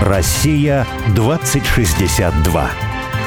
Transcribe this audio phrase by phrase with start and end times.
[0.00, 2.70] Россия 2062.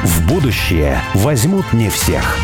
[0.04, 2.36] В будущее возьмут не всех.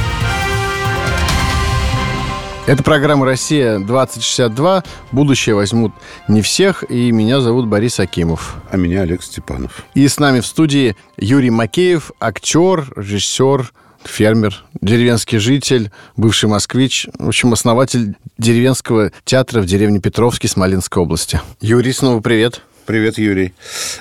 [2.68, 4.86] Это программа «Россия-2062».
[5.12, 5.94] Будущее возьмут
[6.28, 6.84] не всех.
[6.92, 8.58] И меня зовут Борис Акимов.
[8.70, 9.84] А меня Олег Степанов.
[9.96, 13.72] И с нами в студии Юрий Макеев, актер, режиссер,
[14.04, 21.42] фермер, деревенский житель, бывший москвич, в общем, основатель деревенского театра в деревне Петровский Смоленской области.
[21.62, 22.62] Юрий, снова привет.
[22.90, 23.54] Привет, Юрий.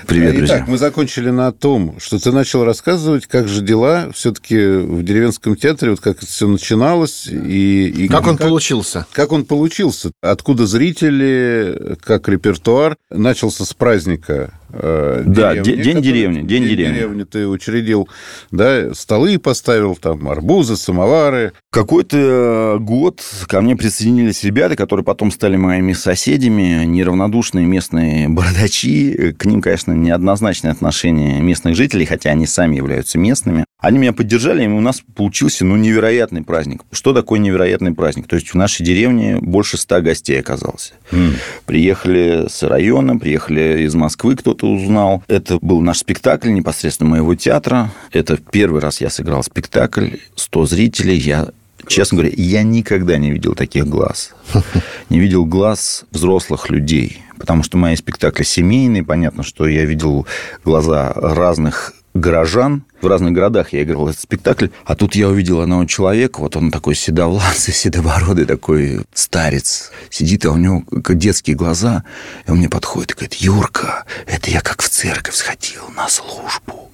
[0.07, 0.55] Привет, друзья.
[0.55, 5.55] Итак, мы закончили на том, что ты начал рассказывать, как же дела все-таки в деревенском
[5.55, 7.27] театре, вот как это все начиналось.
[7.27, 9.05] И, и как, как он получился?
[9.11, 10.09] Как он получился?
[10.23, 12.97] Откуда зрители, как репертуар?
[13.11, 16.41] Начался с праздника э, да, деревни, день деревни.
[16.41, 16.95] День, день деревни.
[16.95, 18.09] деревни ты учредил,
[18.51, 21.53] да, столы поставил, там, арбузы, самовары.
[21.71, 29.35] Какой-то год ко мне присоединились ребята, которые потом стали моими соседями, неравнодушные местные бородачи.
[29.37, 33.65] К ним, конечно, неоднозначное отношение местных жителей, хотя они сами являются местными.
[33.79, 36.81] Они меня поддержали, и у нас получился ну, невероятный праздник.
[36.91, 38.27] Что такое невероятный праздник?
[38.27, 40.93] То есть в нашей деревне больше ста гостей оказалось.
[41.11, 41.35] Mm.
[41.65, 45.23] Приехали с района, приехали из Москвы, кто-то узнал.
[45.29, 47.89] Это был наш спектакль непосредственно моего театра.
[48.11, 51.17] Это первый раз я сыграл спектакль, 100 зрителей.
[51.17, 51.47] Я
[51.87, 54.35] Честно говоря, я никогда не видел таких глаз.
[55.09, 57.23] Не видел глаз взрослых людей.
[57.37, 59.03] Потому что мои спектакли семейные.
[59.03, 60.27] Понятно, что я видел
[60.63, 62.83] глаза разных горожан.
[63.01, 64.67] В разных городах я играл этот спектакль.
[64.85, 69.91] А тут я увидел одного человека, вот он такой седовласый, седобородый такой старец.
[70.09, 72.03] Сидит, а у него детские глаза.
[72.45, 76.91] И он мне подходит и говорит, Юрка, это я как в церковь сходил на службу.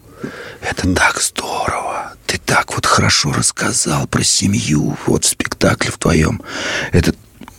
[0.61, 2.13] Это так здорово.
[2.25, 6.41] Ты так вот хорошо рассказал про семью вот в спектакле в твоем.
[6.91, 7.13] Это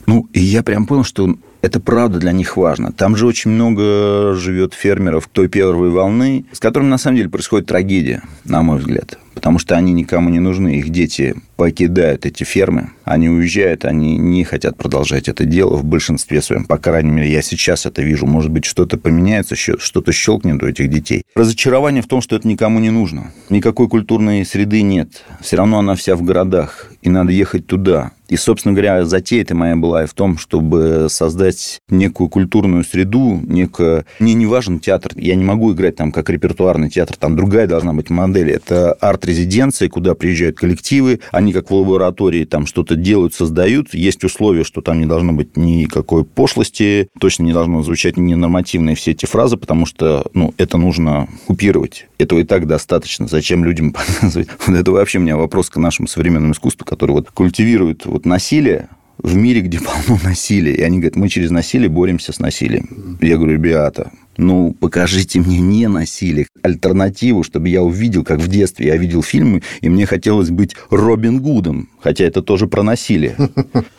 [0.07, 2.93] ну, и я прям понял, что это правда для них важно.
[2.93, 7.67] Там же очень много живет фермеров той первой волны, с которыми на самом деле происходит
[7.67, 9.19] трагедия, на мой взгляд.
[9.37, 14.45] Потому что они никому не нужны, их дети покидают эти фермы, они уезжают, они не
[14.45, 16.65] хотят продолжать это дело в большинстве своем.
[16.65, 18.27] По крайней мере, я сейчас это вижу.
[18.27, 21.23] Может быть, что-то поменяется, что-то щелкнет у этих детей.
[21.35, 23.31] Разочарование в том, что это никому не нужно.
[23.51, 25.23] Никакой культурной среды нет.
[25.43, 28.13] Все равно она вся в городах, и надо ехать туда.
[28.29, 34.05] И, собственно говоря, затея-то моя была и в том, чтобы создать некую культурную среду, некое...
[34.19, 37.93] Мне не важен театр, я не могу играть там как репертуарный театр, там другая должна
[37.93, 38.51] быть модель.
[38.51, 38.93] Это
[39.27, 43.93] арт-резиденция, куда приезжают коллективы, они как в лаборатории там что-то делают, создают.
[43.95, 49.11] Есть условия, что там не должно быть никакой пошлости, точно не должно звучать ненормативные все
[49.11, 52.07] эти фразы, потому что ну, это нужно купировать.
[52.19, 53.27] Этого и так достаточно.
[53.27, 54.49] Зачем людям показывать?
[54.67, 58.89] Вот это вообще у меня вопрос к нашему современному искусству, который вот культивирует вот насилие
[59.19, 60.75] в мире, где полно насилия.
[60.75, 63.19] И они говорят, мы через насилие боремся с насилием.
[63.21, 68.87] Я говорю, ребята, ну, покажите мне не насилие, альтернативу, чтобы я увидел, как в детстве
[68.87, 73.37] я видел фильмы, и мне хотелось быть Робин Гудом, хотя это тоже про насилие.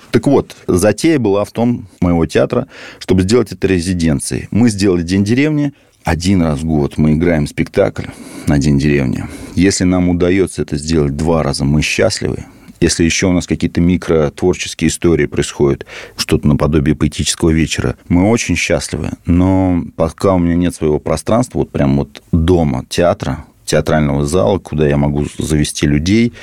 [0.10, 2.68] Так вот, затея была в том моего театра,
[2.98, 4.48] чтобы сделать это резиденцией.
[4.52, 5.74] Мы сделали День деревни,
[6.06, 8.06] один раз в год мы играем спектакль
[8.48, 9.26] на День деревни.
[9.56, 12.46] Если нам удается это сделать два раза, мы счастливы.
[12.80, 19.12] Если еще у нас какие-то микротворческие истории происходят, что-то наподобие поэтического вечера, мы очень счастливы.
[19.26, 24.88] Но пока у меня нет своего пространства, вот прям вот дома, театра, театрального зала, куда
[24.88, 26.34] я могу завести людей.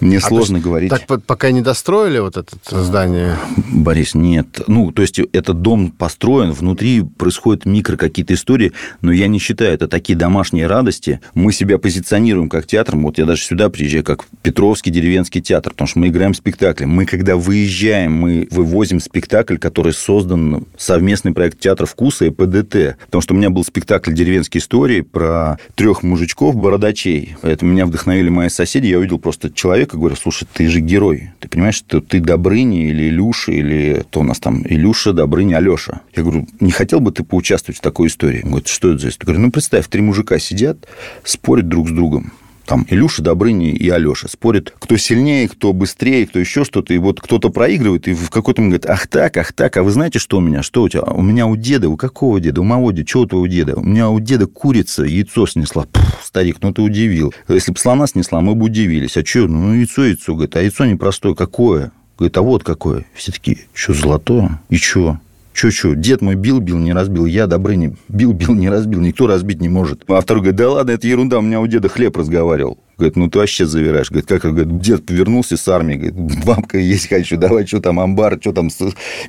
[0.00, 0.90] Мне а сложно есть, говорить.
[0.90, 3.36] Так пока не достроили вот это здание?
[3.72, 4.60] Борис, нет.
[4.66, 9.74] Ну, то есть, этот дом построен, внутри происходят микро какие-то истории, но я не считаю
[9.74, 11.20] это такие домашние радости.
[11.34, 13.02] Мы себя позиционируем как театром.
[13.02, 16.84] Вот я даже сюда приезжаю, как Петровский деревенский театр, потому что мы играем спектакли.
[16.84, 22.96] Мы, когда выезжаем, мы вывозим спектакль, который создан совместный проект театра вкуса и ПДТ.
[23.06, 27.36] Потому что у меня был спектакль «Деревенские истории» про трех мужичков, мужиков, бородачей.
[27.42, 28.86] Это меня вдохновили мои соседи.
[28.86, 31.30] Я увидел просто человека, говорю, слушай, ты же герой.
[31.40, 36.00] Ты понимаешь, что ты Добрыня или Илюша, или кто у нас там, Илюша, Добрыня, Алеша.
[36.14, 38.42] Я говорю, не хотел бы ты поучаствовать в такой истории?
[38.42, 39.32] Он говорит, что это за история?
[39.32, 40.78] Я говорю, ну, представь, три мужика сидят,
[41.24, 42.32] спорят друг с другом
[42.66, 46.94] там Илюша Добрыни и Алеша спорят, кто сильнее, кто быстрее, кто еще что-то.
[46.94, 49.90] И вот кто-то проигрывает, и в какой-то момент говорит, ах так, ах так, а вы
[49.90, 50.62] знаете, что у меня?
[50.62, 51.02] Что у тебя?
[51.02, 52.60] У меня у деда, у какого деда?
[52.60, 53.08] У моего деда.
[53.08, 53.76] Что у твоего деда?
[53.76, 55.86] У меня у деда курица яйцо снесла.
[55.92, 57.34] Пфф, старик, ну ты удивил.
[57.48, 59.16] Если бы слона снесла, мы бы удивились.
[59.16, 59.46] А что?
[59.46, 60.34] Ну, яйцо, яйцо.
[60.34, 61.34] Говорит, а яйцо непростое.
[61.34, 61.92] Какое?
[62.18, 63.04] Говорит, а вот какое.
[63.14, 64.60] Все такие, что, золотое?
[64.68, 65.18] И что?
[65.54, 67.26] Че-че, дед мой бил-бил, не разбил.
[67.26, 69.00] Я, Добрыня, бил-бил, не разбил.
[69.00, 70.02] Никто разбить не может.
[70.08, 72.78] А второй говорит, да ладно, это ерунда, у меня у деда хлеб разговаривал.
[72.96, 74.10] Говорит, ну ты вообще завираешь.
[74.10, 74.42] Говорит, как?
[74.42, 75.94] Говорит, дед повернулся с армии.
[75.94, 78.68] Говорит, бабка есть хочу, давай, что там, амбар, что там,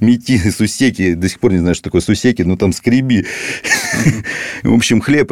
[0.02, 1.14] мети, сусеки.
[1.14, 3.26] До сих пор не знаю, что такое сусеки, ну там скреби.
[4.64, 5.32] В общем, хлеб.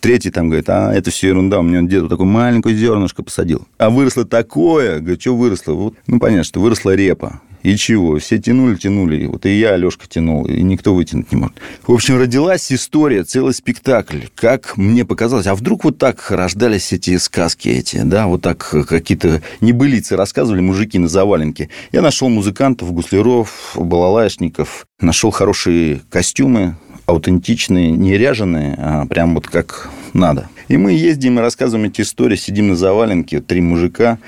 [0.00, 3.66] Третий там говорит, а это все ерунда, у меня дед такое маленькое зернышко посадил.
[3.78, 5.92] А выросло такое, говорит, что выросло?
[6.06, 7.40] Ну, понятно, что выросла репа.
[7.62, 8.18] И чего?
[8.18, 9.26] Все тянули, тянули.
[9.26, 11.56] Вот и я, Алешка, тянул, и никто вытянуть не может.
[11.86, 14.20] В общем, родилась история, целый спектакль.
[14.34, 18.58] Как мне показалось, а вдруг вот так рождались эти сказки эти, да, вот так
[18.88, 21.68] какие-то небылицы рассказывали мужики на заваленке.
[21.92, 26.76] Я нашел музыкантов, гусляров, балалайшников, нашел хорошие костюмы,
[27.06, 30.48] аутентичные, не ряженые, а прям вот как надо.
[30.68, 34.18] И мы ездим и рассказываем эти истории, сидим на заваленке, три мужика.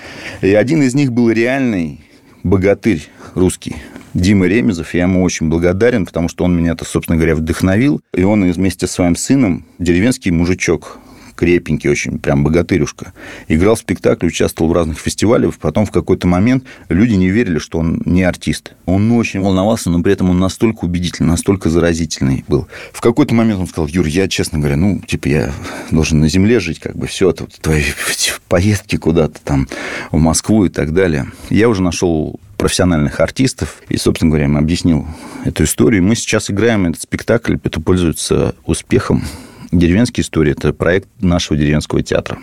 [0.41, 2.01] И один из них был реальный
[2.43, 3.77] богатырь русский.
[4.15, 8.03] Дима Ремезов, я ему очень благодарен, потому что он меня-то, собственно говоря, вдохновил.
[8.15, 10.99] И он вместе с своим сыном, деревенский мужичок,
[11.43, 13.13] крепенький очень, прям богатырюшка.
[13.49, 15.57] Играл в спектакле, участвовал в разных фестивалях.
[15.57, 18.75] Потом в какой-то момент люди не верили, что он не артист.
[18.87, 22.69] Он очень волновался, но при этом он настолько убедительный, настолько заразительный был.
[22.93, 25.53] В какой-то момент он сказал, Юр, я, честно говоря, ну, типа, я
[25.91, 27.83] должен на земле жить, как бы все, это твои
[28.49, 29.67] поездки куда-то там
[30.13, 31.27] в Москву и так далее.
[31.51, 33.79] Я уже нашел профессиональных артистов.
[33.89, 35.09] И, собственно говоря, им объяснил
[35.45, 36.05] эту историю.
[36.05, 39.25] Мы сейчас играем этот спектакль, это пользуется успехом.
[39.73, 42.39] «Деревенские истории»– это проект нашего деревенского театра.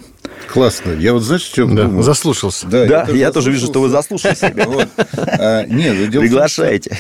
[0.52, 0.94] Классно.
[0.94, 2.02] Я вот, знаешь, что да, думаю?
[2.02, 2.66] Заслушался.
[2.68, 4.42] Да, да я, я тоже вижу, что вы заслушались.
[4.42, 6.98] А, нет, Приглашайте.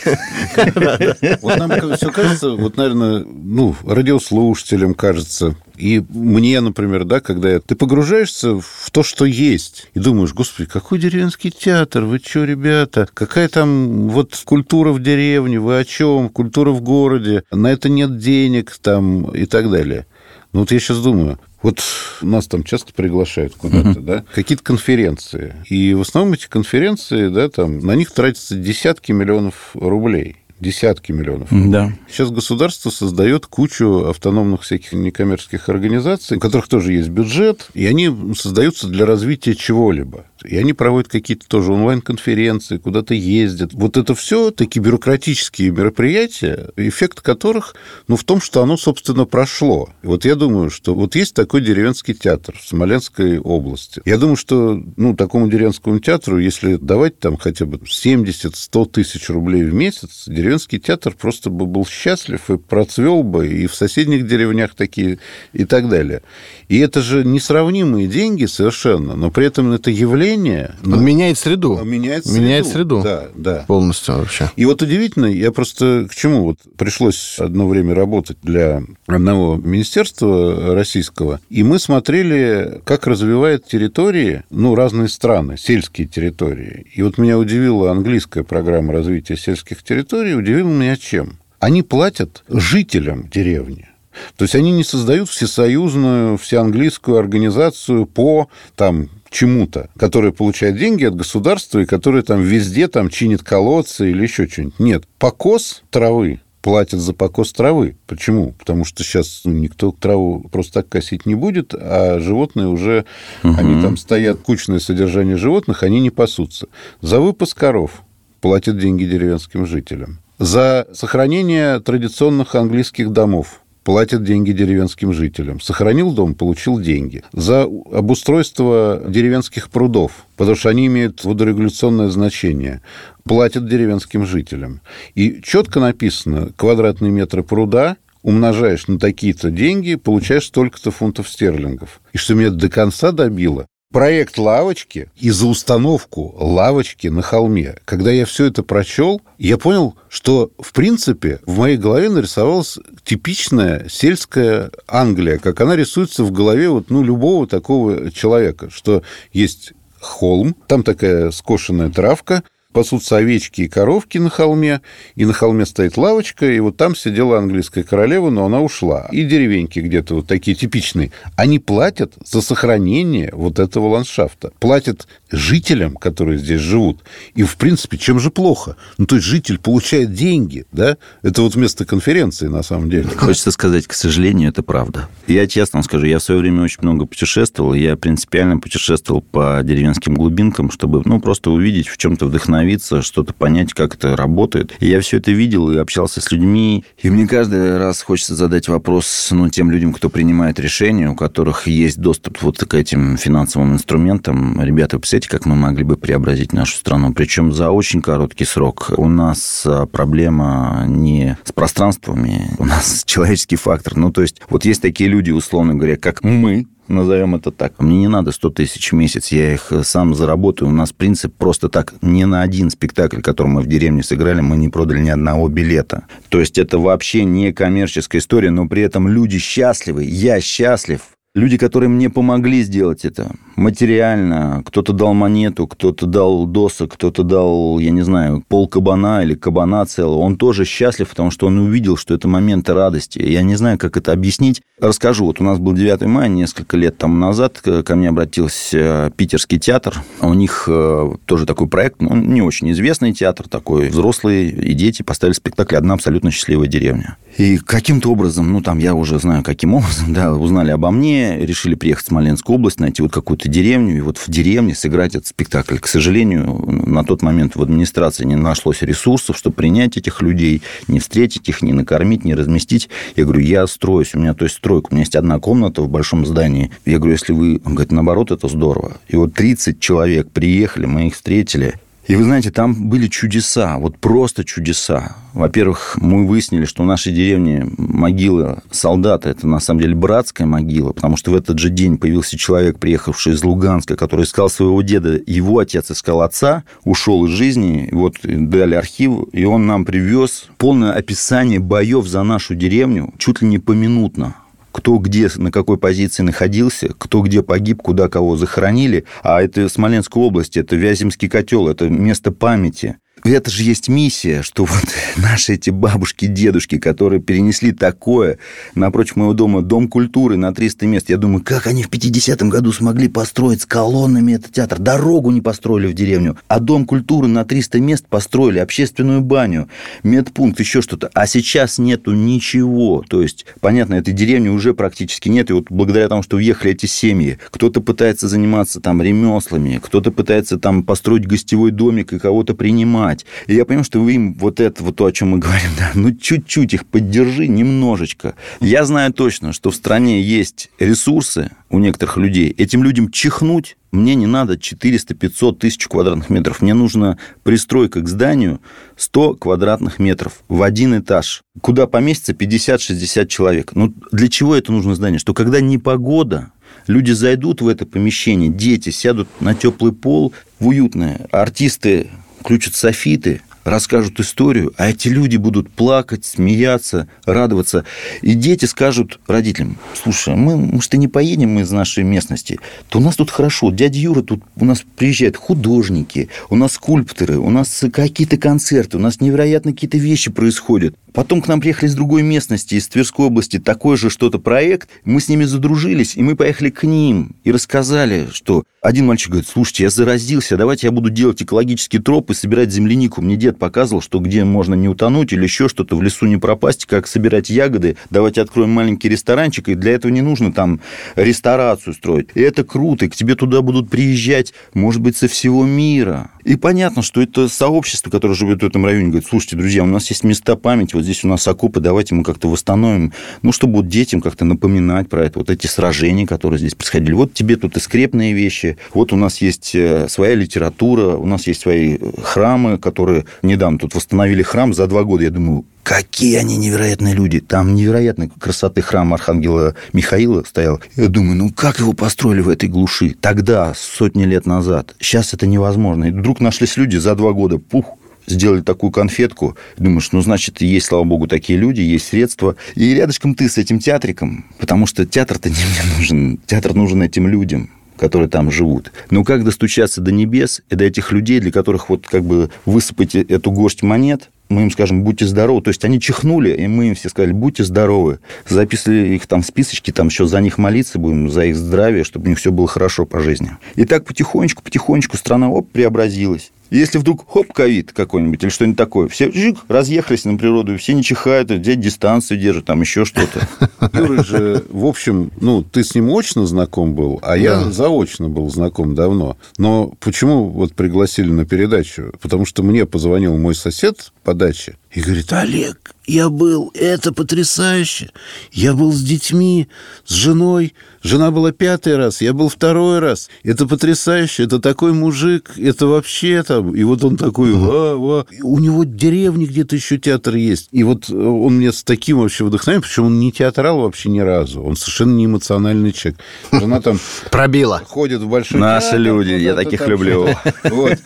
[1.41, 7.75] Вот нам все кажется, вот, наверное, ну, радиослушателям кажется, и мне, например, да, когда ты
[7.75, 13.47] погружаешься в то, что есть, и думаешь, господи, какой деревенский театр, вы что, ребята, какая
[13.47, 18.77] там вот культура в деревне, вы о чем, культура в городе, на это нет денег
[18.81, 20.05] там и так далее.
[20.51, 21.81] Ну вот я сейчас думаю, вот
[22.22, 24.01] нас там часто приглашают куда-то, uh-huh.
[24.01, 25.56] да, какие-то конференции.
[25.69, 31.50] И в основном эти конференции, да, там, на них тратятся десятки миллионов рублей десятки миллионов.
[31.51, 31.94] Да.
[32.09, 38.11] Сейчас государство создает кучу автономных всяких некоммерческих организаций, у которых тоже есть бюджет, и они
[38.35, 40.25] создаются для развития чего-либо.
[40.45, 43.73] И они проводят какие-то тоже онлайн-конференции, куда-то ездят.
[43.73, 47.75] Вот это все такие бюрократические мероприятия, эффект которых
[48.07, 49.89] ну, в том, что оно, собственно, прошло.
[50.01, 54.01] Вот я думаю, что вот есть такой деревенский театр в Смоленской области.
[54.05, 59.63] Я думаю, что ну, такому деревенскому театру, если давать там хотя бы 70-100 тысяч рублей
[59.63, 64.75] в месяц, деревенский театр просто бы был счастлив и процвел бы, и в соседних деревнях
[64.75, 65.19] такие,
[65.54, 66.22] и так далее.
[66.68, 70.75] И это же несравнимые деньги совершенно, но при этом это явление...
[70.84, 71.74] Он ну, меняет среду.
[71.74, 72.42] Он меняет среду.
[72.42, 73.01] Меняет среду.
[73.04, 73.66] Да, да.
[73.68, 74.51] Полностью вообще.
[74.56, 76.44] И вот удивительно, я просто к чему?
[76.44, 84.44] Вот пришлось одно время работать для одного министерства российского, и мы смотрели, как развивает территории,
[84.50, 86.86] ну, разные страны, сельские территории.
[86.94, 91.39] И вот меня удивила английская программа развития сельских территорий, удивила меня чем?
[91.59, 93.89] Они платят жителям деревни.
[94.36, 101.15] То есть они не создают всесоюзную, всеанглийскую организацию по там, чему-то, которая получает деньги от
[101.15, 104.80] государства и которая там везде там чинит колодцы или еще что-нибудь.
[104.80, 105.03] Нет.
[105.18, 107.97] Покос травы платят за покос травы.
[108.07, 108.53] Почему?
[108.53, 113.06] Потому что сейчас ну, никто траву просто так косить не будет, а животные уже,
[113.44, 113.56] угу.
[113.57, 116.68] они там стоят, кучное содержание животных, они не пасутся.
[117.01, 118.03] За выпуск коров
[118.41, 120.19] платят деньги деревенским жителям.
[120.39, 125.60] За сохранение традиционных английских домов платят деньги деревенским жителям.
[125.60, 127.24] Сохранил дом, получил деньги.
[127.34, 132.81] За обустройство деревенских прудов, потому что они имеют водорегуляционное значение,
[133.25, 134.79] платят деревенским жителям.
[135.13, 142.00] И четко написано, квадратные метры пруда умножаешь на такие-то деньги, получаешь столько-то фунтов стерлингов.
[142.13, 147.75] И что меня до конца добило, проект лавочки и за установку лавочки на холме.
[147.86, 153.88] Когда я все это прочел, я понял, что, в принципе, в моей голове нарисовалась типичная
[153.89, 159.01] сельская Англия, как она рисуется в голове вот, ну, любого такого человека, что
[159.34, 162.43] есть холм, там такая скошенная травка,
[162.79, 164.79] пасутся овечки и коровки на холме,
[165.15, 169.09] и на холме стоит лавочка, и вот там сидела английская королева, но она ушла.
[169.12, 171.12] И деревеньки где-то вот такие типичные.
[171.36, 174.53] Они платят за сохранение вот этого ландшафта.
[174.59, 177.03] Платят жителям, которые здесь живут.
[177.36, 178.77] И, в принципе, чем же плохо?
[178.98, 180.95] Ну, то есть житель получает деньги, да?
[181.21, 183.09] Это вот вместо конференции, на самом деле.
[183.09, 185.09] Хочется сказать, к сожалению, это правда.
[185.27, 189.59] Я честно вам скажу, я в свое время очень много путешествовал, я принципиально путешествовал по
[189.63, 194.73] деревенским глубинкам, чтобы, ну, просто увидеть, в чем-то вдохновить остановиться, что-то понять, как это работает.
[194.79, 196.83] И я все это видел и общался с людьми.
[197.01, 201.67] И мне каждый раз хочется задать вопрос ну, тем людям, кто принимает решения, у которых
[201.67, 204.61] есть доступ вот к этим финансовым инструментам.
[204.61, 207.13] Ребята, вы представляете, как мы могли бы преобразить нашу страну?
[207.13, 208.91] Причем за очень короткий срок.
[208.97, 213.95] У нас а, проблема не с пространствами, у нас человеческий фактор.
[213.95, 217.79] Ну, то есть, вот есть такие люди, условно говоря, как мы, назовем это так.
[217.79, 220.69] Мне не надо 100 тысяч в месяц, я их э, сам заработаю.
[220.69, 221.93] У нас принцип просто так.
[222.01, 226.05] Ни на один спектакль, который мы в деревне сыграли, мы не продали ни одного билета.
[226.29, 231.01] То есть это вообще не коммерческая история, но при этом люди счастливы, я счастлив.
[231.39, 237.79] Люди, которые мне помогли сделать это материально, кто-то дал монету, кто-то дал досок, кто-то дал,
[237.79, 241.96] я не знаю, пол кабана или кабана целого, он тоже счастлив, потому что он увидел,
[241.96, 243.19] что это моменты радости.
[243.19, 244.62] Я не знаю, как это объяснить.
[244.81, 245.24] Расскажу.
[245.24, 249.96] Вот у нас был 9 мая, несколько лет тому назад ко мне обратился питерский театр.
[250.19, 255.03] У них э, тоже такой проект, ну, не очень известный театр, такой взрослый, и дети
[255.03, 257.15] поставили спектакль «Одна абсолютно счастливая деревня».
[257.38, 261.75] И каким-то образом, ну, там я уже знаю, каким образом, да, узнали обо мне, решили
[261.75, 265.77] приехать в Смоленскую область, найти вот какую-то деревню, и вот в деревне сыграть этот спектакль.
[265.77, 271.00] К сожалению, на тот момент в администрации не нашлось ресурсов, чтобы принять этих людей, не
[271.00, 272.89] встретить их, не накормить, не разместить.
[273.15, 275.89] Я говорю, я строюсь, у меня, то есть, стройка, у меня есть одна комната в
[275.89, 276.71] большом здании.
[276.86, 277.62] Я говорю, если вы...
[277.65, 278.98] Он говорит, наоборот, это здорово.
[279.07, 281.75] И вот 30 человек приехали, мы их встретили,
[282.10, 285.16] и вы знаете, там были чудеса, вот просто чудеса.
[285.34, 290.92] Во-первых, мы выяснили, что в нашей деревне могила солдата– это на самом деле братская могила,
[290.92, 295.22] потому что в этот же день появился человек, приехавший из Луганска, который искал своего деда,
[295.28, 300.94] его отец искал отца, ушел из жизни, вот дали архив, и он нам привез полное
[300.94, 304.34] описание боев за нашу деревню чуть ли не поминутно
[304.71, 309.05] кто где, на какой позиции находился, кто где погиб, куда кого захоронили.
[309.23, 314.65] А это Смоленская область, это Вяземский котел, это место памяти это же есть миссия, что
[314.65, 314.85] вот
[315.17, 318.38] наши эти бабушки, дедушки, которые перенесли такое
[318.75, 321.09] напротив моего дома, дом культуры на 300 мест.
[321.09, 324.79] Я думаю, как они в 50-м году смогли построить с колоннами этот театр?
[324.79, 329.67] Дорогу не построили в деревню, а дом культуры на 300 мест построили, общественную баню,
[330.03, 331.09] медпункт, еще что-то.
[331.13, 333.03] А сейчас нету ничего.
[333.07, 335.49] То есть, понятно, этой деревни уже практически нет.
[335.49, 340.57] И вот благодаря тому, что уехали эти семьи, кто-то пытается заниматься там ремеслами, кто-то пытается
[340.57, 343.25] там построить гостевой домик и кого-то принимать понимать.
[343.48, 345.92] И я понимаю, что вы им вот это, вот то, о чем мы говорим, да,
[345.94, 348.36] ну чуть-чуть их поддержи, немножечко.
[348.60, 352.54] Я знаю точно, что в стране есть ресурсы у некоторых людей.
[352.58, 356.62] Этим людям чихнуть мне не надо 400, 500, тысяч квадратных метров.
[356.62, 358.62] Мне нужна пристройка к зданию
[358.98, 363.72] 100 квадратных метров в один этаж, куда поместится 50-60 человек.
[363.74, 365.20] Ну, для чего это нужно здание?
[365.20, 366.51] Что когда непогода,
[366.86, 373.41] люди зайдут в это помещение, дети сядут на теплый пол, в уютное, артисты включат софиты,
[373.69, 377.85] расскажут историю, а эти люди будут плакать, смеяться, радоваться.
[378.21, 382.59] И дети скажут родителям, слушай, мы, может, и не поедем мы из нашей местности,
[382.89, 383.71] то у нас тут хорошо.
[383.71, 388.99] Дядя Юра, тут у нас приезжают художники, у нас скульпторы, у нас какие-то концерты, у
[388.99, 390.95] нас невероятно какие-то вещи происходят.
[391.13, 394.89] Потом к нам приехали из другой местности, из Тверской области, такой же что-то проект.
[395.05, 399.49] Мы с ними задружились, и мы поехали к ним и рассказали, что один мальчик говорит,
[399.49, 403.21] слушайте, я заразился, давайте я буду делать экологический троп и собирать землянику.
[403.21, 406.86] Мне дед показывал, что где можно не утонуть или еще что-то, в лесу не пропасть,
[406.86, 407.98] как собирать ягоды.
[408.10, 410.82] Давайте откроем маленький ресторанчик, и для этого не нужно там
[411.16, 412.30] ресторацию строить.
[412.34, 416.32] И это круто, и к тебе туда будут приезжать, может быть, со всего мира.
[416.46, 420.10] И понятно, что это сообщество, которое живет в этом районе, говорит, слушайте, друзья, у нас
[420.10, 424.22] есть места памяти, вот здесь у нас окопы, давайте мы как-то восстановим, ну, чтобы детям
[424.22, 427.13] как-то напоминать про это, вот эти сражения, которые здесь происходили.
[427.13, 431.46] Вот тебе тут и скрепные вещи, вот у нас есть э, своя литература, у нас
[431.46, 435.24] есть свои э, храмы, которые недавно тут восстановили храм за два года.
[435.24, 437.39] Я думаю, Какие они невероятные люди.
[437.39, 440.79] Там невероятной красоты храм Архангела Михаила стоял.
[440.96, 443.15] Я думаю, ну как его построили в этой глуши?
[443.20, 444.94] Тогда, сотни лет назад.
[445.00, 446.06] Сейчас это невозможно.
[446.06, 447.58] И вдруг нашлись люди за два года.
[447.58, 449.58] Пух, сделали такую конфетку.
[449.77, 452.56] Думаешь, ну, значит, есть, слава богу, такие люди, есть средства.
[452.75, 456.39] И рядышком ты с этим театриком, потому что театр-то не мне нужен.
[456.46, 458.91] Театр нужен этим людям которые там живут.
[459.12, 463.15] Но как достучаться до небес и до этих людей, для которых вот как бы высыпать
[463.15, 465.62] эту горсть монет, мы им скажем, будьте здоровы.
[465.62, 468.20] То есть они чихнули, и мы им все сказали, будьте здоровы.
[468.48, 472.25] Записывали их там в списочки, там еще за них молиться будем, за их здравие, чтобы
[472.25, 473.51] у них все было хорошо по жизни.
[473.75, 476.51] И так потихонечку, потихонечку страна оп, преобразилась.
[476.69, 481.03] Если вдруг хоп, ковид какой-нибудь или что-нибудь такое, все жик, разъехались на природу, все не
[481.03, 483.47] чихают, взять дистанцию держат, там еще что-то.
[483.97, 487.71] Юра же, в общем, ну, ты с ним очно знаком был, а я Да.
[487.71, 489.38] заочно был знаком давно.
[489.57, 492.13] Но почему вот пригласили на передачу?
[492.21, 498.10] Потому что мне позвонил мой сосед по даче и говорит, Олег, я был, это потрясающе.
[498.51, 499.67] Я был с детьми,
[500.05, 500.74] с женой.
[501.01, 503.29] Жена была пятый раз, я был второй раз.
[503.43, 506.75] Это потрясающе, это такой мужик, это вообще там.
[506.75, 508.25] И вот он такой, ва, ва.
[508.41, 510.67] У него в деревне где-то еще театр есть.
[510.72, 514.19] И вот э, он мне с таким вообще вдохновением, причем он не театрал вообще ни
[514.19, 514.62] разу.
[514.62, 516.19] Он совершенно не эмоциональный человек.
[516.51, 517.00] Жена там
[517.31, 517.81] Пробила.
[517.88, 520.27] ходит в большой Наши театр, люди, я таких люблю.
[520.63, 520.98] Вот.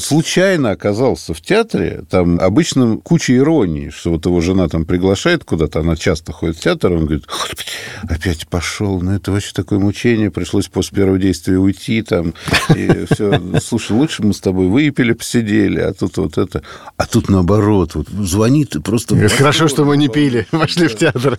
[0.00, 5.80] Случайно оказался в театре, там обычно куча иронии, что вот его жена там приглашает куда-то,
[5.80, 7.70] она часто ходит в театр, он говорит, «Господи,
[8.02, 12.34] опять пошел, ну это вообще такое мучение, пришлось после первого действия уйти там,
[12.74, 16.62] и все, слушай, лучше мы с тобой выпили, посидели, а тут вот это,
[16.96, 19.16] а тут наоборот, вот звонит и просто...
[19.28, 21.38] Хорошо, что мы не пили, пошли в театр.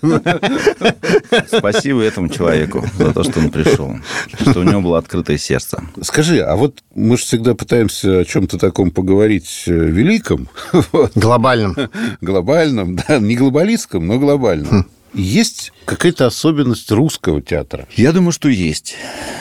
[1.47, 3.95] Спасибо этому человеку за то, что он пришел,
[4.41, 5.83] что у него было открытое сердце.
[6.01, 10.47] Скажи, а вот мы же всегда пытаемся о чем-то таком поговорить э, великом,
[10.91, 11.72] вот, Глобальным.
[12.21, 14.87] глобальном, да, не глобалистском, но глобальном.
[15.13, 17.87] Есть какая-то особенность русского театра?
[17.95, 18.95] Я думаю, что есть.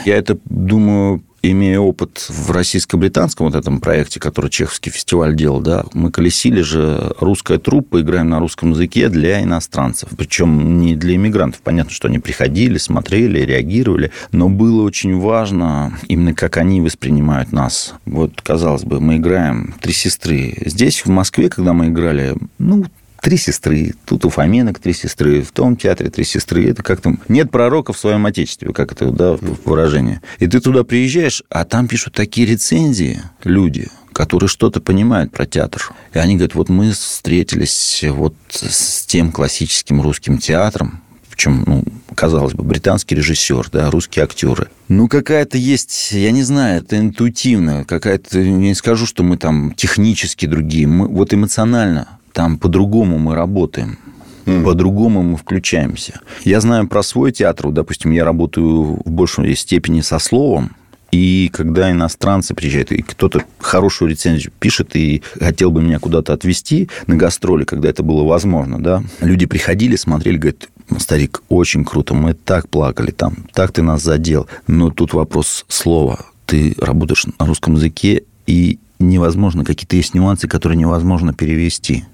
[0.05, 5.85] Я это думаю, имея опыт в российско-британском вот этом проекте, который Чеховский фестиваль делал, да,
[5.93, 10.11] мы колесили же русская труппа, играем на русском языке для иностранцев.
[10.17, 11.61] Причем не для иммигрантов.
[11.63, 14.13] Понятно, что они приходили, смотрели, реагировали.
[14.31, 17.95] Но было очень важно именно как они воспринимают нас.
[18.07, 20.57] Вот, казалось бы, мы играем «Три сестры».
[20.65, 22.85] Здесь, в Москве, когда мы играли, ну,
[23.23, 23.95] три сестры.
[24.05, 26.69] Тут у Фоменок три сестры, в том театре три сестры.
[26.69, 27.21] Это как там...
[27.29, 30.21] Нет пророка в своем отечестве, как это, да, выражение.
[30.41, 35.95] И ты туда приезжаешь, а там пишут такие рецензии люди, которые что-то понимают про театр.
[36.13, 41.01] И они говорят, вот мы встретились вот с тем классическим русским театром,
[41.31, 44.69] причем, ну, казалось бы, британский режиссер, да, русские актеры.
[44.89, 49.73] Ну, какая-то есть, я не знаю, это интуитивно, какая-то, я не скажу, что мы там
[49.75, 53.99] технически другие, мы вот эмоционально там по-другому мы работаем.
[54.45, 56.21] По-другому мы включаемся.
[56.45, 57.71] Я знаю про свой театр.
[57.71, 60.73] Допустим, я работаю в большей степени со словом.
[61.13, 66.89] И когда иностранцы приезжают, и кто-то хорошую рецензию пишет и хотел бы меня куда-то отвезти
[67.07, 72.33] на гастроли, когда это было возможно, да, люди приходили, смотрели, говорят, старик, очень круто, мы
[72.33, 74.49] так плакали там, так ты нас задел.
[74.67, 76.25] Но тут вопрос слова.
[76.47, 82.05] Ты работаешь на русском языке, и невозможно, какие-то есть нюансы, которые невозможно перевести.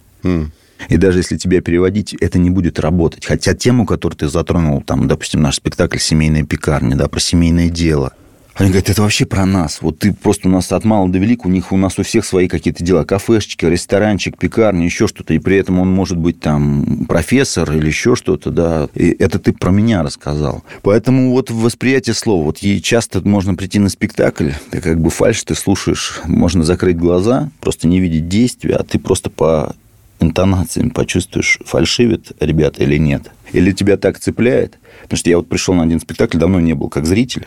[0.88, 3.26] И даже если тебя переводить, это не будет работать.
[3.26, 8.12] Хотя тему, которую ты затронул, там, допустим, наш спектакль «Семейная пекарня», да, про семейное дело.
[8.54, 9.78] Они говорят, это вообще про нас.
[9.82, 12.24] Вот ты просто у нас от мала до велика, у них у нас у всех
[12.24, 13.04] свои какие-то дела.
[13.04, 15.32] Кафешечки, ресторанчик, пекарня, еще что-то.
[15.32, 18.88] И при этом он может быть там профессор или еще что-то, да.
[18.94, 20.64] И это ты про меня рассказал.
[20.82, 22.42] Поэтому вот восприятие слова.
[22.42, 26.96] Вот ей часто можно прийти на спектакль, ты как бы фальш, ты слушаешь, можно закрыть
[26.96, 29.76] глаза, просто не видеть действия, а ты просто по
[30.20, 33.30] интонациям почувствуешь, фальшивит ребята или нет.
[33.52, 34.78] Или тебя так цепляет.
[35.02, 37.46] Потому что я вот пришел на один спектакль, давно не был как зритель.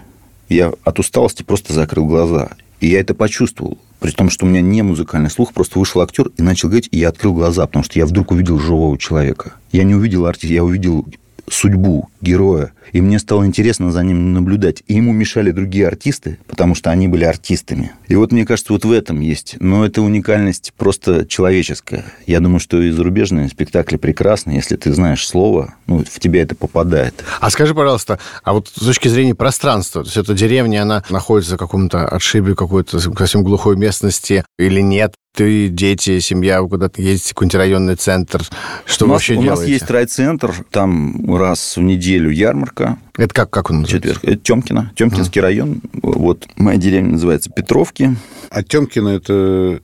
[0.50, 2.50] Я от усталости просто закрыл глаза.
[2.80, 3.78] И я это почувствовал.
[4.00, 6.98] При том, что у меня не музыкальный слух, просто вышел актер и начал говорить, и
[6.98, 9.54] я открыл глаза, потому что я вдруг увидел живого человека.
[9.72, 11.06] Я не увидел артиста, я увидел
[11.50, 12.72] судьбу героя.
[12.92, 14.84] И мне стало интересно за ним наблюдать.
[14.88, 17.92] И ему мешали другие артисты, потому что они были артистами.
[18.08, 19.56] И вот мне кажется, вот в этом есть.
[19.60, 22.06] Но это уникальность просто человеческая.
[22.28, 26.56] Я думаю, что и зарубежные спектакли прекрасны, если ты знаешь слово, ну, в тебя это
[26.56, 27.24] попадает.
[27.40, 31.56] А скажи, пожалуйста, а вот с точки зрения пространства, то есть эта деревня, она находится
[31.56, 35.14] в каком-то отшибе какой-то совсем глухой местности или нет?
[35.34, 38.44] Ты, дети, семья, вы куда-то ездите, какой-нибудь районный центр.
[38.86, 39.72] Что у вы нас, вообще у нас делаете?
[39.74, 44.10] есть райцентр, там раз в неделю ярмарка, Это как, как он называется?
[44.10, 44.24] четверг.
[44.26, 45.82] Это Темкино, Темкинский район.
[46.02, 48.16] Вот моя деревня называется Петровки.
[48.50, 49.80] А Темкино это...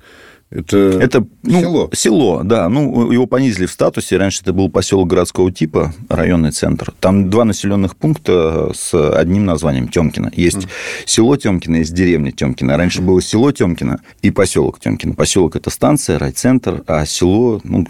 [0.50, 1.90] Это, Это ну, село.
[1.94, 2.70] Село, да.
[2.70, 4.18] Ну, его понизили в статусе.
[4.18, 6.94] Раньше это был поселок городского типа, районный центр.
[7.00, 10.32] Там два населенных пункта с одним названием Темкино.
[10.34, 10.68] Есть
[11.06, 12.78] село Темкино, есть деревня Темкино.
[12.78, 15.16] Раньше было село Темкино и поселок Темкино.
[15.16, 17.86] Поселок это станция, райцентр, а село, ну,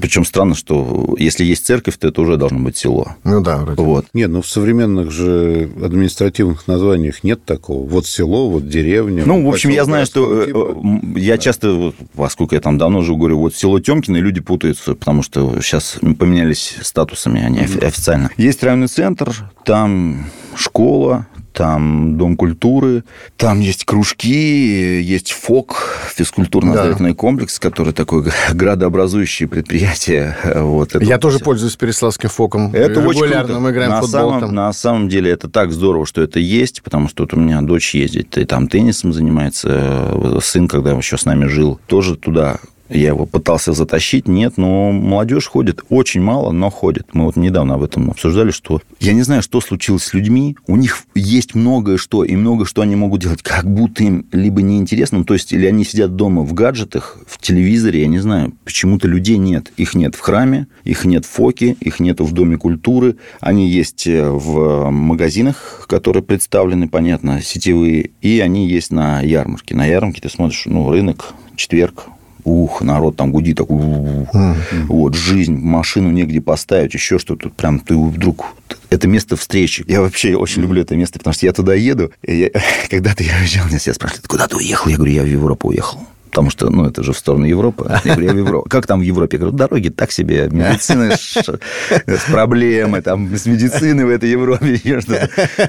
[0.00, 3.16] причем странно, что если есть церковь, то это уже должно быть село.
[3.24, 3.82] Ну да, вроде.
[3.82, 4.06] Вот.
[4.14, 7.88] Нет, ну в современных же административных названиях нет такого.
[7.88, 9.24] Вот село, вот деревня.
[9.26, 10.58] Ну, в общем, я знаю, что э, типа.
[10.82, 14.94] м, я часто, поскольку я там давно живу, говорю, вот село Темкино, и люди путаются,
[14.94, 18.30] потому что сейчас поменялись статусами, они офи- официально.
[18.36, 21.26] Есть районный центр, там школа,
[21.58, 23.02] там Дом культуры,
[23.36, 27.16] там есть кружки, есть ФОК, физкультурно-оздоровительный да.
[27.16, 30.36] комплекс, который такой градообразующее предприятие.
[30.54, 31.44] Вот, это Я вот тоже все.
[31.44, 32.72] пользуюсь Переславским ФОКом.
[32.72, 33.58] Это очень круто.
[33.58, 34.30] мы играем на в футбол.
[34.30, 34.54] Самом, там.
[34.54, 37.92] На самом деле это так здорово, что это есть, потому что вот у меня дочь
[37.92, 43.08] ездит, и там теннисом занимается, э, сын, когда еще с нами жил, тоже туда я
[43.08, 45.82] его пытался затащить, нет, но молодежь ходит.
[45.88, 47.08] Очень мало, но ходит.
[47.12, 50.56] Мы вот недавно об этом обсуждали, что я не знаю, что случилось с людьми.
[50.66, 54.62] У них есть многое что, и много что они могут делать, как будто им либо
[54.62, 59.08] неинтересно, то есть или они сидят дома в гаджетах, в телевизоре, я не знаю, почему-то
[59.08, 59.72] людей нет.
[59.76, 63.16] Их нет в храме, их нет в ФОКе, их нет в Доме культуры.
[63.40, 69.74] Они есть э, в магазинах, которые представлены, понятно, сетевые, и они есть на ярмарке.
[69.74, 72.08] На ярмарке ты смотришь, ну, рынок, четверг,
[72.44, 74.84] ух, народ там гудит, такой, mm-hmm.
[74.88, 78.46] вот, жизнь, машину негде поставить, еще что-то, прям ты вдруг
[78.90, 79.84] это место встречи.
[79.88, 82.10] Я вообще очень люблю это место, потому что я туда еду.
[82.22, 82.50] Я,
[82.90, 84.90] когда-то я уезжал, меня все спрашивают, куда ты уехал?
[84.90, 87.90] Я говорю, я в Европу уехал потому что, ну, это же в сторону Европы.
[88.04, 88.68] Я говорю, я в Европу.
[88.68, 89.36] Как там в Европе?
[89.36, 95.00] Я говорю, дороги так себе, медицина с проблемы, там, с медициной в этой Европе.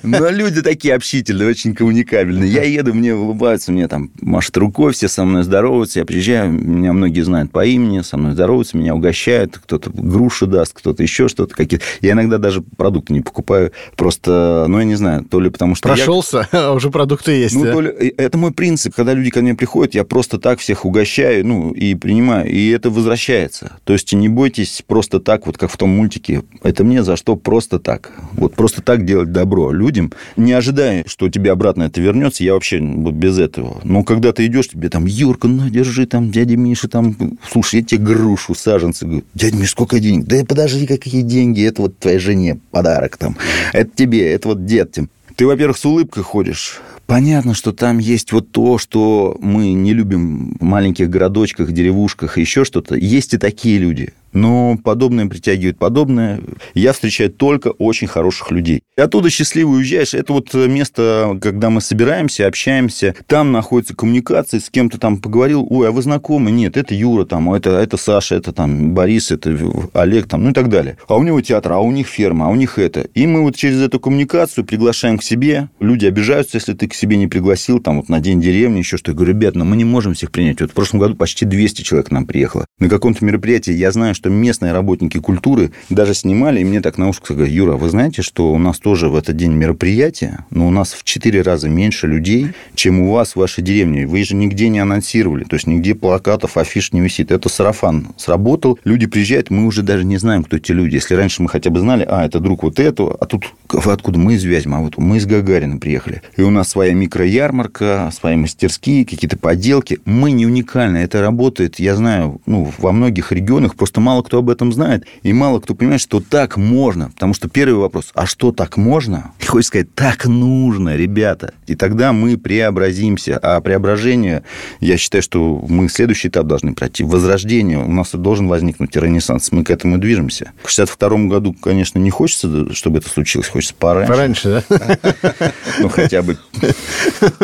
[0.03, 2.51] Но люди такие общительные, очень коммуникабельные.
[2.51, 5.99] Я еду, мне улыбаются, мне там машут рукой, все со мной здороваются.
[5.99, 10.73] Я приезжаю, меня многие знают по имени, со мной здороваются, меня угощают, кто-то груши даст,
[10.73, 11.55] кто-то еще что-то.
[11.55, 15.75] какие Я иногда даже продукты не покупаю, просто, ну, я не знаю, то ли потому
[15.75, 15.89] что...
[15.89, 18.13] Прошелся, а уже продукты есть, Ну, то ли...
[18.17, 18.95] Это мой принцип.
[18.95, 22.89] Когда люди ко мне приходят, я просто так всех угощаю, ну, и принимаю, и это
[22.89, 23.73] возвращается.
[23.83, 27.35] То есть не бойтесь просто так, вот как в том мультике, это мне за что
[27.35, 28.11] просто так.
[28.33, 32.79] Вот просто так делать добро людям, не ожидая, что тебе обратно это вернется, я вообще
[32.79, 33.81] без этого.
[33.83, 37.15] Но когда ты идешь, тебе там, Юрка, ну, держи там, дядя Миша, там,
[37.51, 39.05] слушай, я тебе грушу, саженцы.
[39.05, 40.25] Говорю, дядя Миша, сколько денег?
[40.25, 43.35] Да подожди, какие деньги, это вот твоей жене подарок там,
[43.73, 45.09] это тебе, это вот детям.
[45.35, 50.55] Ты, во-первых, с улыбкой ходишь, Понятно, что там есть вот то, что мы не любим
[50.59, 52.93] в маленьких городочках, деревушках, еще что-то.
[52.93, 56.41] Есть и такие люди но подобное притягивает подобное.
[56.73, 58.81] Я встречаю только очень хороших людей.
[58.97, 60.13] И оттуда счастливо уезжаешь.
[60.13, 65.89] Это вот место, когда мы собираемся, общаемся, там находится коммуникация, с кем-то там поговорил, ой,
[65.89, 66.51] а вы знакомы?
[66.51, 69.57] Нет, это Юра, там, это, это Саша, это там Борис, это
[69.93, 70.97] Олег, там, ну и так далее.
[71.07, 73.01] А у него театр, а у них ферма, а у них это.
[73.13, 75.69] И мы вот через эту коммуникацию приглашаем к себе.
[75.79, 79.11] Люди обижаются, если ты к себе не пригласил, там, вот на день деревни, еще что.
[79.11, 80.61] Я говорю, ребят, но ну мы не можем всех принять.
[80.61, 82.65] Вот в прошлом году почти 200 человек к нам приехало.
[82.79, 87.09] На каком-то мероприятии я знаю, что местные работники культуры даже снимали, и мне так на
[87.09, 90.71] ушко сказали, Юра, вы знаете, что у нас тоже в этот день мероприятие, но у
[90.71, 94.05] нас в четыре раза меньше людей, чем у вас в вашей деревне.
[94.05, 97.31] Вы же нигде не анонсировали, то есть нигде плакатов, афиш не висит.
[97.31, 100.95] Это сарафан сработал, люди приезжают, мы уже даже не знаем, кто эти люди.
[100.95, 104.35] Если раньше мы хотя бы знали, а, это друг вот этого, а тут откуда мы
[104.35, 106.21] из Вязьмы, а вот мы из Гагарина приехали.
[106.37, 109.99] И у нас своя микроярмарка, свои мастерские, какие-то поделки.
[110.05, 114.49] Мы не уникальны, это работает, я знаю, ну, во многих регионах, просто мало кто об
[114.49, 117.11] этом знает, и мало кто понимает, что так можно.
[117.11, 119.33] Потому что первый вопрос, а что так можно?
[119.39, 121.53] И хочется сказать, так нужно, ребята.
[121.67, 123.37] И тогда мы преобразимся.
[123.37, 124.41] А преображение,
[124.79, 127.03] я считаю, что мы следующий этап должны пройти.
[127.03, 127.77] Возрождение.
[127.77, 129.51] У нас должен возникнуть ренессанс.
[129.51, 130.53] Мы к этому движемся.
[130.63, 133.47] К 62 году, конечно, не хочется, чтобы это случилось.
[133.47, 134.11] Хочется пораньше.
[134.11, 135.51] Пораньше, да?
[135.77, 136.35] Ну, хотя бы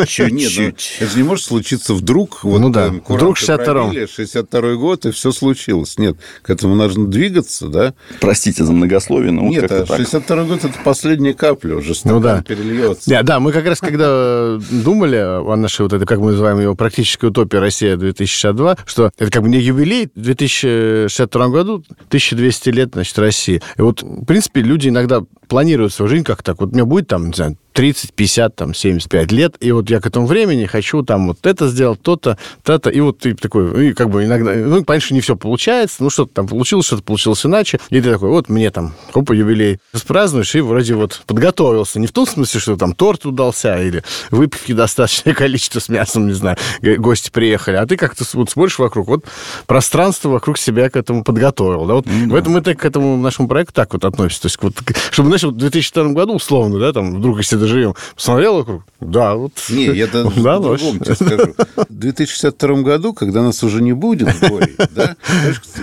[0.04, 0.96] чуть-чуть.
[1.00, 2.40] Ну, это же не может случиться вдруг.
[2.42, 5.96] Ну да, вдруг 62 62 год, и все случилось.
[5.96, 7.94] Нет, к этому нужно двигаться, да?
[8.20, 12.42] Простите за многословие, но Нет, вот а 62 год– это последняя капля уже, ну, да.
[12.42, 13.08] перельется.
[13.08, 16.74] Да, да, мы как раз когда думали о нашей вот этой, как мы называем его,
[16.74, 23.18] практической утопии «Россия-2062», что это как бы не юбилей, в 2062 году 1200 лет, значит,
[23.18, 23.62] России.
[23.76, 26.60] И вот, в принципе, люди иногда планируют свою жизнь как так.
[26.60, 30.06] Вот меня будет там, не знаю, 30, 50, там, 75 лет, и вот я к
[30.06, 34.08] этому времени хочу там вот это сделать, то-то, то-то, и вот ты такой, и как
[34.08, 37.78] бы иногда, ну, понятно, что не все получается, ну, что-то там получилось, что-то получилось иначе,
[37.90, 42.12] и ты такой, вот мне там, опа, юбилей, празднуешь, и вроде вот подготовился, не в
[42.12, 47.28] том смысле, что там торт удался, или выпивки достаточное количество с мясом, не знаю, гости
[47.28, 49.24] приехали, а ты как-то вот смотришь вокруг, вот
[49.66, 52.30] пространство вокруг себя к этому подготовил, да, вот mm-hmm.
[52.30, 54.74] в этом мы так к этому нашему проекту так вот относимся, то есть вот,
[55.10, 57.94] чтобы, знаешь, вот в 2002 году, условно, да, там, вдруг, если живем.
[58.14, 58.82] Посмотрел вокруг?
[59.00, 59.52] Да, вот.
[59.68, 61.54] Не, я да, по-другому тебе скажу.
[61.76, 65.16] В 2062 году, когда нас уже не будет в горе, да,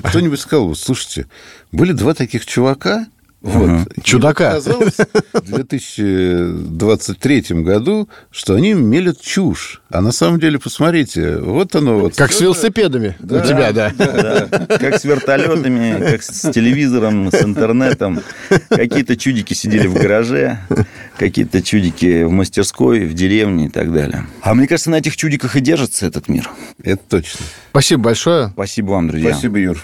[0.04, 1.28] кто-нибудь сказал, слушайте,
[1.72, 3.08] были два таких чувака,
[3.44, 3.70] Вот.
[3.70, 3.86] Ага.
[4.02, 4.52] Чудака.
[4.52, 4.96] Оказалось
[5.34, 9.82] в 2023 году, что они мелят чушь.
[9.90, 12.16] А на самом деле, посмотрите, вот оно вот.
[12.16, 13.92] Как с велосипедами да, у тебя, да.
[13.98, 14.48] да.
[14.78, 18.22] Как с вертолетами, как с телевизором, с интернетом.
[18.70, 20.60] Какие-то чудики сидели в гараже,
[21.18, 24.26] какие-то чудики в мастерской, в деревне и так далее.
[24.42, 26.50] А мне кажется, на этих чудиках и держится этот мир.
[26.82, 27.42] Это точно.
[27.72, 28.52] Спасибо большое.
[28.54, 29.32] Спасибо вам, друзья.
[29.34, 29.84] Спасибо, Юр.